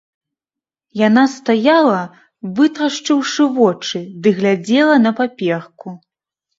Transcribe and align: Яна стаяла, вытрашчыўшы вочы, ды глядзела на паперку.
Яна 1.07 1.25
стаяла, 1.33 2.01
вытрашчыўшы 2.61 3.43
вочы, 3.61 4.05
ды 4.21 4.29
глядзела 4.43 4.95
на 5.07 5.11
паперку. 5.23 5.89